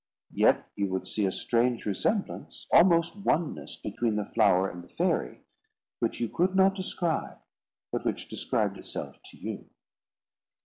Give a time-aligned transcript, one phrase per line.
[0.33, 5.41] Yet you would see a strange resemblance, almost oneness, between the flower and the fairy,
[5.99, 7.37] which you could not describe,
[7.91, 9.69] but which described itself to you.